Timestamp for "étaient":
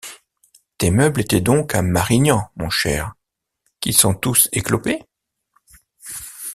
1.21-1.41